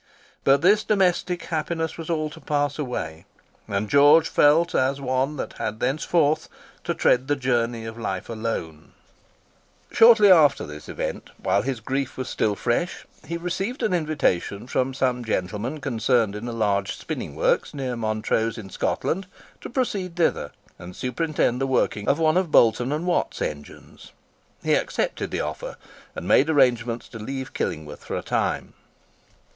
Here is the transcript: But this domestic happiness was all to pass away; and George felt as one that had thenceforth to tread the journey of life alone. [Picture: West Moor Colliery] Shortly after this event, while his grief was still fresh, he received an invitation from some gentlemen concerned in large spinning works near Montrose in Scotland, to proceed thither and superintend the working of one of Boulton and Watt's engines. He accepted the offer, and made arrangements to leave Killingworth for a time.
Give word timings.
But 0.43 0.63
this 0.63 0.83
domestic 0.83 1.43
happiness 1.43 1.95
was 1.95 2.09
all 2.09 2.31
to 2.31 2.41
pass 2.41 2.79
away; 2.79 3.25
and 3.67 3.87
George 3.87 4.27
felt 4.27 4.73
as 4.73 4.99
one 4.99 5.37
that 5.37 5.53
had 5.59 5.79
thenceforth 5.79 6.49
to 6.85 6.95
tread 6.95 7.27
the 7.27 7.35
journey 7.35 7.85
of 7.85 7.99
life 7.99 8.27
alone. 8.27 8.93
[Picture: 9.91 9.91
West 9.91 9.91
Moor 9.91 9.91
Colliery] 9.91 9.97
Shortly 9.97 10.31
after 10.31 10.65
this 10.65 10.89
event, 10.89 11.29
while 11.37 11.61
his 11.61 11.81
grief 11.81 12.17
was 12.17 12.27
still 12.27 12.55
fresh, 12.55 13.05
he 13.27 13.37
received 13.37 13.83
an 13.83 13.93
invitation 13.93 14.65
from 14.65 14.95
some 14.95 15.23
gentlemen 15.23 15.79
concerned 15.79 16.35
in 16.35 16.47
large 16.47 16.95
spinning 16.97 17.35
works 17.35 17.71
near 17.71 17.95
Montrose 17.95 18.57
in 18.57 18.71
Scotland, 18.71 19.27
to 19.61 19.69
proceed 19.69 20.15
thither 20.15 20.49
and 20.79 20.95
superintend 20.95 21.61
the 21.61 21.67
working 21.67 22.07
of 22.09 22.17
one 22.17 22.37
of 22.37 22.49
Boulton 22.49 22.91
and 22.91 23.05
Watt's 23.05 23.39
engines. 23.39 24.13
He 24.63 24.73
accepted 24.73 25.29
the 25.29 25.41
offer, 25.41 25.75
and 26.15 26.27
made 26.27 26.49
arrangements 26.49 27.07
to 27.09 27.19
leave 27.19 27.53
Killingworth 27.53 28.03
for 28.03 28.15
a 28.17 28.23
time. 28.23 28.73